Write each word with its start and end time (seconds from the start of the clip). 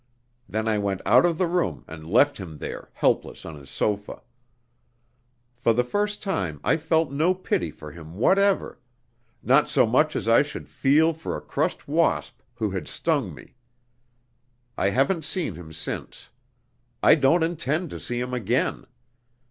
Then 0.49 0.67
I 0.67 0.79
went 0.79 1.01
out 1.05 1.27
of 1.27 1.37
the 1.37 1.45
room 1.45 1.85
and 1.87 2.07
left 2.07 2.39
him 2.39 2.57
there, 2.57 2.89
helpless 2.93 3.45
on 3.45 3.53
his 3.55 3.69
sofa. 3.69 4.23
For 5.53 5.73
the 5.73 5.83
first 5.83 6.23
time 6.23 6.59
I 6.63 6.75
felt 6.77 7.11
no 7.11 7.35
pity 7.35 7.69
for 7.69 7.91
him 7.91 8.15
whatever 8.15 8.79
not 9.43 9.69
so 9.69 9.85
much 9.85 10.15
as 10.15 10.27
I 10.27 10.41
should 10.41 10.67
feel 10.67 11.13
for 11.13 11.37
a 11.37 11.39
crushed 11.39 11.87
wasp 11.87 12.39
who 12.55 12.71
had 12.71 12.87
stung 12.87 13.35
me. 13.35 13.53
I 14.75 14.89
haven't 14.89 15.23
seen 15.23 15.53
him 15.53 15.71
since. 15.71 16.29
I 17.03 17.13
don't 17.13 17.43
intend 17.43 17.91
to 17.91 17.99
see 17.99 18.19
him 18.19 18.33
again. 18.33 18.87